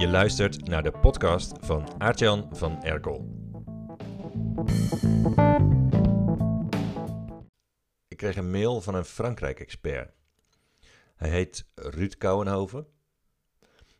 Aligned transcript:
Je 0.00 0.08
luistert 0.08 0.68
naar 0.68 0.82
de 0.82 0.90
podcast 0.90 1.52
van 1.60 2.00
Aartjan 2.00 2.48
van 2.52 2.82
Erkel. 2.82 3.28
Ik 8.08 8.16
kreeg 8.16 8.36
een 8.36 8.50
mail 8.50 8.80
van 8.80 8.94
een 8.94 9.04
Frankrijk-expert. 9.04 10.12
Hij 11.16 11.30
heet 11.30 11.66
Ruud 11.74 12.16
Kouwenhoven. 12.16 12.86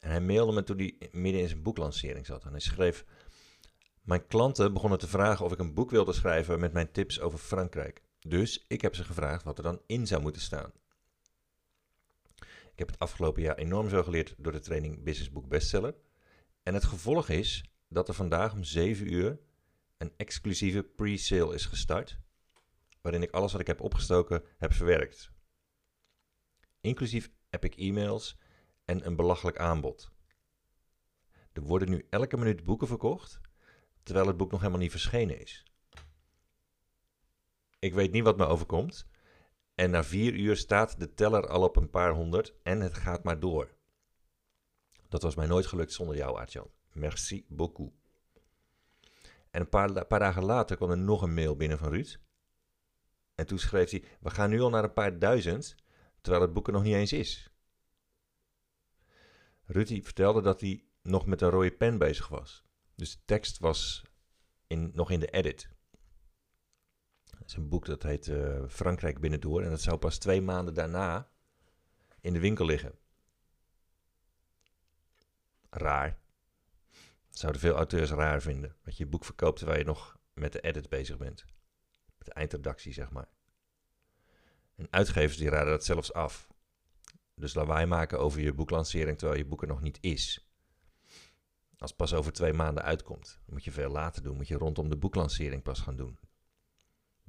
En 0.00 0.10
hij 0.10 0.20
mailde 0.20 0.52
me 0.52 0.62
toen 0.62 0.76
hij 0.76 0.98
midden 1.10 1.40
in 1.40 1.48
zijn 1.48 1.62
boeklancering 1.62 2.26
zat. 2.26 2.44
En 2.44 2.50
hij 2.50 2.60
schreef... 2.60 3.04
Mijn 4.02 4.26
klanten 4.26 4.72
begonnen 4.72 4.98
te 4.98 5.08
vragen 5.08 5.44
of 5.44 5.52
ik 5.52 5.58
een 5.58 5.74
boek 5.74 5.90
wilde 5.90 6.12
schrijven 6.12 6.60
met 6.60 6.72
mijn 6.72 6.92
tips 6.92 7.20
over 7.20 7.38
Frankrijk. 7.38 8.02
Dus 8.20 8.64
ik 8.68 8.80
heb 8.80 8.94
ze 8.94 9.04
gevraagd 9.04 9.44
wat 9.44 9.58
er 9.58 9.64
dan 9.64 9.80
in 9.86 10.06
zou 10.06 10.22
moeten 10.22 10.42
staan. 10.42 10.72
Ik 12.72 12.78
heb 12.78 12.88
het 12.88 12.98
afgelopen 12.98 13.42
jaar 13.42 13.56
enorm 13.56 13.88
veel 13.88 14.02
geleerd 14.02 14.34
door 14.38 14.52
de 14.52 14.60
training 14.60 15.02
Business 15.02 15.32
Book 15.32 15.48
Bestseller. 15.48 15.94
En 16.62 16.74
het 16.74 16.84
gevolg 16.84 17.28
is 17.28 17.64
dat 17.88 18.08
er 18.08 18.14
vandaag 18.14 18.52
om 18.52 18.64
7 18.64 19.12
uur 19.12 19.38
een 19.96 20.12
exclusieve 20.16 20.82
pre-sale 20.82 21.54
is 21.54 21.66
gestart, 21.66 22.18
waarin 23.00 23.22
ik 23.22 23.30
alles 23.30 23.52
wat 23.52 23.60
ik 23.60 23.66
heb 23.66 23.80
opgestoken 23.80 24.42
heb 24.58 24.72
verwerkt. 24.72 25.32
Inclusief 26.80 27.30
epic 27.50 27.74
e-mails 27.76 28.38
en 28.84 29.06
een 29.06 29.16
belachelijk 29.16 29.58
aanbod. 29.58 30.10
Er 31.52 31.62
worden 31.62 31.90
nu 31.90 32.06
elke 32.10 32.36
minuut 32.36 32.64
boeken 32.64 32.86
verkocht, 32.86 33.40
terwijl 34.02 34.26
het 34.26 34.36
boek 34.36 34.50
nog 34.50 34.60
helemaal 34.60 34.80
niet 34.80 34.90
verschenen 34.90 35.40
is. 35.40 35.64
Ik 37.78 37.94
weet 37.94 38.12
niet 38.12 38.24
wat 38.24 38.36
me 38.36 38.46
overkomt, 38.46 39.06
en 39.82 39.90
na 39.90 40.04
vier 40.04 40.34
uur 40.34 40.56
staat 40.56 41.00
de 41.00 41.14
teller 41.14 41.46
al 41.46 41.62
op 41.62 41.76
een 41.76 41.90
paar 41.90 42.12
honderd 42.12 42.54
en 42.62 42.80
het 42.80 42.94
gaat 42.94 43.22
maar 43.22 43.40
door. 43.40 43.74
Dat 45.08 45.22
was 45.22 45.34
mij 45.34 45.46
nooit 45.46 45.66
gelukt 45.66 45.92
zonder 45.92 46.16
jou, 46.16 46.36
Artjan. 46.36 46.70
Merci 46.92 47.44
beaucoup. 47.48 47.92
En 49.50 49.60
een 49.60 49.68
paar, 49.68 50.18
dagen 50.18 50.44
later 50.44 50.76
kwam 50.76 50.90
er 50.90 50.98
nog 50.98 51.22
een 51.22 51.34
mail 51.34 51.56
binnen 51.56 51.78
van 51.78 51.88
Ruud. 51.88 52.18
En 53.34 53.46
toen 53.46 53.58
schreef 53.58 53.90
hij: 53.90 54.04
We 54.20 54.30
gaan 54.30 54.50
nu 54.50 54.60
al 54.60 54.70
naar 54.70 54.84
een 54.84 54.92
paar 54.92 55.18
duizend, 55.18 55.74
terwijl 56.20 56.44
het 56.44 56.52
boek 56.52 56.66
er 56.66 56.72
nog 56.72 56.82
niet 56.82 56.94
eens 56.94 57.12
is. 57.12 57.52
Ruud 59.64 60.02
vertelde 60.02 60.40
dat 60.40 60.60
hij 60.60 60.84
nog 61.02 61.26
met 61.26 61.40
een 61.40 61.50
rode 61.50 61.72
pen 61.72 61.98
bezig 61.98 62.28
was. 62.28 62.64
Dus 62.94 63.12
de 63.12 63.22
tekst 63.24 63.58
was 63.58 64.04
in, 64.66 64.90
nog 64.94 65.10
in 65.10 65.20
de 65.20 65.30
edit. 65.30 65.68
Is 67.52 67.58
een 67.58 67.68
boek 67.68 67.86
dat 67.86 68.02
heet 68.02 68.26
uh, 68.26 68.62
Frankrijk 68.68 69.20
Binnendoor. 69.20 69.62
En 69.62 69.70
dat 69.70 69.80
zou 69.80 69.96
pas 69.96 70.18
twee 70.18 70.42
maanden 70.42 70.74
daarna 70.74 71.30
in 72.20 72.32
de 72.32 72.40
winkel 72.40 72.64
liggen. 72.64 72.94
Raar. 75.70 76.18
Dat 77.28 77.38
zouden 77.38 77.60
veel 77.60 77.74
auteurs 77.74 78.10
raar 78.10 78.42
vinden. 78.42 78.76
Dat 78.82 78.96
je 78.96 79.04
je 79.04 79.10
boek 79.10 79.24
verkoopt 79.24 79.58
terwijl 79.58 79.78
je 79.78 79.84
nog 79.84 80.18
met 80.34 80.52
de 80.52 80.60
edit 80.60 80.88
bezig 80.88 81.16
bent. 81.16 81.44
Met 82.18 82.26
de 82.26 82.32
eindredactie, 82.32 82.92
zeg 82.92 83.10
maar. 83.10 83.28
En 84.74 84.86
uitgevers 84.90 85.36
die 85.36 85.48
raden 85.48 85.72
dat 85.72 85.84
zelfs 85.84 86.12
af. 86.12 86.48
Dus 87.34 87.54
lawaai 87.54 87.86
maken 87.86 88.18
over 88.18 88.40
je 88.40 88.52
boeklancering 88.52 89.18
terwijl 89.18 89.38
je 89.38 89.46
boek 89.46 89.62
er 89.62 89.68
nog 89.68 89.80
niet 89.80 89.98
is. 90.00 90.52
Als 91.78 91.90
het 91.90 91.96
pas 91.96 92.14
over 92.14 92.32
twee 92.32 92.52
maanden 92.52 92.84
uitkomt, 92.84 93.40
moet 93.46 93.64
je 93.64 93.72
veel 93.72 93.90
later 93.90 94.22
doen. 94.22 94.36
Moet 94.36 94.48
je 94.48 94.56
rondom 94.56 94.88
de 94.88 94.96
boeklancering 94.96 95.62
pas 95.62 95.80
gaan 95.80 95.96
doen 95.96 96.18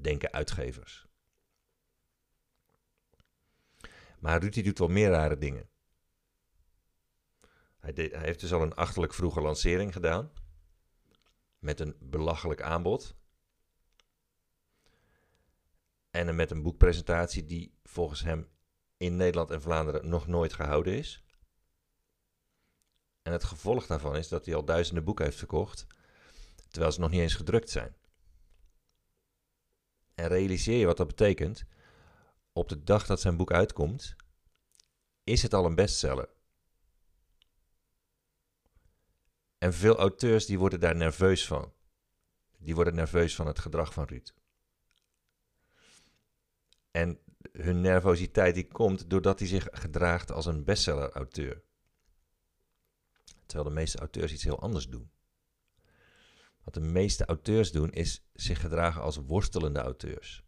denken 0.04 0.32
uitgevers. 0.32 1.08
Maar 4.20 4.40
Ruud 4.42 4.64
doet 4.64 4.80
wel 4.80 4.88
meer 4.88 5.10
rare 5.10 5.38
dingen. 5.38 5.70
Hij, 7.80 7.94
hij, 7.96 8.10
heeft 8.20 8.40
dus 8.40 8.54
al 8.54 8.62
een 8.62 8.76
achterlijk 8.76 9.14
vroege 9.14 9.42
lancering 9.42 9.94
gedaan. 9.94 10.32
Met 11.60 11.80
een 11.80 11.96
belachelijk 12.00 12.62
aanbod. 12.62 13.16
En 16.10 16.36
met 16.36 16.52
een 16.52 16.62
boekpresentatie 16.62 17.46
die 17.46 17.78
volgens 17.84 18.22
hem 18.22 18.50
in 18.98 19.16
Nederland 19.16 19.52
en 19.52 19.62
Vlaanderen 19.62 20.10
nog 20.10 20.28
nooit 20.28 20.54
gehouden 20.54 20.94
is. 20.94 21.24
En 23.22 23.32
het 23.32 23.44
gevolg 23.44 23.86
daarvan 23.86 24.16
is 24.16 24.28
dat 24.28 24.46
hij 24.46 24.56
al 24.56 24.66
duizenden 24.66 25.04
boeken 25.04 25.26
heeft 25.26 25.38
verkocht, 25.38 25.88
terwijl 26.70 26.92
ze 26.92 27.00
nog 27.00 27.10
niet 27.10 27.22
eens 27.22 27.36
gedrukt 27.36 27.70
zijn. 27.70 27.96
En 30.16 30.28
realiseer 30.28 30.80
je 30.80 30.86
wat 30.86 30.98
dat 30.98 31.08
betekent. 31.08 31.66
Op 32.54 32.70
de 32.70 32.84
dag 32.84 33.06
dat 33.06 33.22
zijn 33.22 33.38
boek 33.38 33.52
uitkomt, 33.52 34.16
is 35.24 35.42
het 35.42 35.54
al 35.54 35.66
een 35.66 35.76
bestseller. 35.76 36.30
En 39.58 39.74
veel 39.74 39.96
auteurs 39.96 40.46
die 40.46 40.60
worden 40.60 40.80
daar 40.80 40.96
nerveus 40.96 41.48
van. 41.48 41.74
Die 42.58 42.76
worden 42.76 42.96
nerveus 42.96 43.36
van 43.36 43.48
het 43.48 43.60
gedrag 43.60 43.94
van 43.94 44.06
Ruud. 44.06 44.34
En 46.92 47.20
hun 47.52 47.82
nervositeit 47.82 48.56
die 48.56 48.68
komt 48.68 49.10
doordat 49.10 49.40
hij 49.40 49.48
zich 49.48 49.68
gedraagt 49.72 50.32
als 50.32 50.46
een 50.46 50.64
bestseller-auteur. 50.64 51.64
Terwijl 53.46 53.70
de 53.70 53.76
meeste 53.76 53.98
auteurs 53.98 54.32
iets 54.32 54.44
heel 54.44 54.60
anders 54.60 54.90
doen. 54.90 55.12
Wat 56.64 56.74
de 56.74 56.80
meeste 56.80 57.26
auteurs 57.26 57.72
doen, 57.72 57.92
is 57.92 58.26
zich 58.34 58.60
gedragen 58.60 59.02
als 59.02 59.18
worstelende 59.18 59.80
auteurs. 59.80 60.44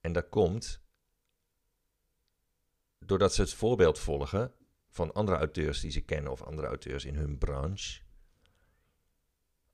En 0.00 0.12
dat 0.12 0.28
komt 0.28 0.82
doordat 2.98 3.34
ze 3.34 3.40
het 3.40 3.54
voorbeeld 3.54 3.98
volgen 3.98 4.52
van 4.88 5.12
andere 5.12 5.36
auteurs 5.36 5.80
die 5.80 5.90
ze 5.90 6.00
kennen 6.00 6.32
of 6.32 6.42
andere 6.42 6.66
auteurs 6.66 7.04
in 7.04 7.14
hun 7.14 7.38
branche. 7.38 8.02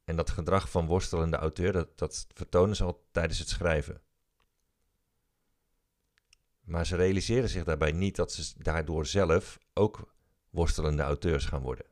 En 0.05 0.17
dat 0.17 0.31
gedrag 0.31 0.71
van 0.71 0.87
worstelende 0.87 1.37
auteur, 1.37 1.73
dat, 1.73 1.99
dat 1.99 2.27
vertonen 2.35 2.77
ze 2.77 2.85
al 2.85 3.07
tijdens 3.11 3.39
het 3.39 3.49
schrijven. 3.49 4.03
Maar 6.61 6.87
ze 6.87 6.97
realiseren 6.97 7.49
zich 7.49 7.65
daarbij 7.65 7.93
niet 7.93 8.17
dat 8.17 8.33
ze 8.33 8.63
daardoor 8.63 9.07
zelf 9.07 9.59
ook 9.75 10.15
worstelende 10.51 11.03
auteurs 11.03 11.45
gaan 11.45 11.63
worden. 11.63 11.87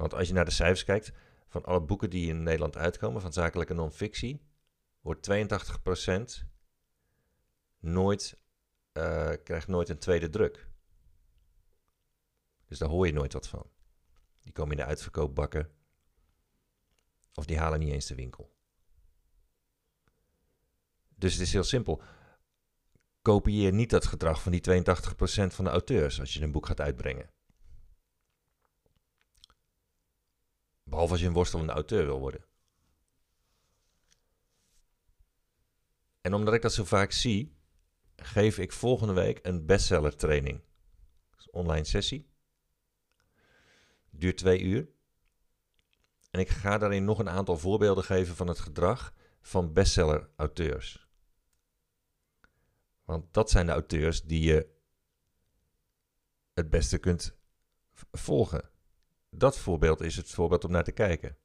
Want 0.00 0.14
als 0.14 0.28
je 0.28 0.34
naar 0.34 0.44
de 0.44 0.50
cijfers 0.50 0.84
kijkt, 0.84 1.12
van 1.48 1.64
alle 1.64 1.80
boeken 1.80 2.10
die 2.10 2.28
in 2.28 2.42
Nederland 2.42 2.76
uitkomen, 2.76 3.20
van 3.20 3.32
zakelijke 3.32 3.74
non-fictie, 3.74 4.42
wordt 5.00 5.22
82% 5.22 6.44
nooit, 7.78 8.40
uh, 8.92 9.32
krijgt 9.44 9.68
nooit 9.68 9.88
een 9.88 9.98
tweede 9.98 10.28
druk. 10.28 10.68
Dus 12.66 12.78
daar 12.78 12.88
hoor 12.88 13.06
je 13.06 13.12
nooit 13.12 13.32
wat 13.32 13.48
van. 13.48 13.70
Die 14.42 14.52
komen 14.52 14.70
in 14.70 14.76
de 14.76 14.88
uitverkoopbakken. 14.88 15.70
Of 17.34 17.44
die 17.44 17.58
halen 17.58 17.78
niet 17.78 17.92
eens 17.92 18.06
de 18.06 18.14
winkel. 18.14 18.54
Dus 21.08 21.32
het 21.32 21.42
is 21.42 21.52
heel 21.52 21.64
simpel. 21.64 22.02
Kopieer 23.22 23.72
niet 23.72 23.90
dat 23.90 24.06
gedrag 24.06 24.42
van 24.42 24.52
die 24.52 24.60
82% 24.60 24.84
van 25.54 25.64
de 25.64 25.70
auteurs 25.70 26.20
als 26.20 26.34
je 26.34 26.42
een 26.42 26.52
boek 26.52 26.66
gaat 26.66 26.80
uitbrengen. 26.80 27.30
Behalve 30.90 31.12
als 31.12 31.20
je 31.20 31.26
een 31.26 31.32
worstelende 31.32 31.72
auteur 31.72 32.04
wil 32.04 32.18
worden. 32.18 32.44
En 36.20 36.34
omdat 36.34 36.54
ik 36.54 36.62
dat 36.62 36.72
zo 36.72 36.84
vaak 36.84 37.12
zie, 37.12 37.56
geef 38.16 38.58
ik 38.58 38.72
volgende 38.72 39.12
week 39.12 39.38
een 39.42 39.66
bestseller 39.66 40.16
training. 40.16 40.62
online 41.50 41.84
sessie. 41.84 42.30
Duurt 44.10 44.36
twee 44.36 44.60
uur. 44.60 44.88
En 46.30 46.40
ik 46.40 46.48
ga 46.48 46.78
daarin 46.78 47.04
nog 47.04 47.18
een 47.18 47.28
aantal 47.28 47.58
voorbeelden 47.58 48.04
geven 48.04 48.36
van 48.36 48.46
het 48.46 48.58
gedrag 48.58 49.14
van 49.40 49.72
bestseller 49.72 50.30
auteurs. 50.36 51.08
Want 53.04 53.34
dat 53.34 53.50
zijn 53.50 53.66
de 53.66 53.72
auteurs 53.72 54.22
die 54.22 54.42
je 54.42 54.74
het 56.54 56.70
beste 56.70 56.98
kunt 56.98 57.36
volgen 58.12 58.70
dat 59.30 59.58
voorbeeld 59.58 60.00
is 60.00 60.16
het 60.16 60.30
voorbeeld 60.30 60.64
om 60.64 60.70
naar 60.70 60.84
te 60.84 60.92
kijken. 60.92 61.36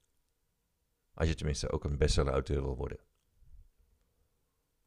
Als 1.13 1.27
je 1.27 1.35
tenminste 1.35 1.69
ook 1.69 1.83
een 1.83 1.97
bestseller-auteur 1.97 2.61
wil 2.61 2.75
worden. 2.75 2.99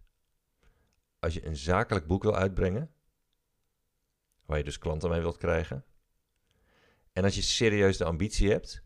Als 1.19 1.33
je 1.33 1.45
een 1.45 1.55
zakelijk 1.55 2.07
boek 2.07 2.23
wil 2.23 2.35
uitbrengen. 2.35 2.93
Waar 4.45 4.57
je 4.57 4.63
dus 4.63 4.77
klanten 4.77 5.09
mee 5.09 5.21
wilt 5.21 5.37
krijgen. 5.37 5.85
En 7.13 7.23
als 7.23 7.35
je 7.35 7.41
serieus 7.41 7.97
de 7.97 8.05
ambitie 8.05 8.49
hebt 8.49 8.83